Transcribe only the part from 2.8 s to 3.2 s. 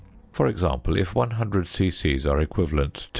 to 0.